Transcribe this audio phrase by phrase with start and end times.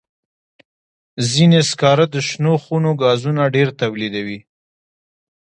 [1.31, 4.39] ځینې سکاره د شنو خونو ګازونه ډېر تولیدوي.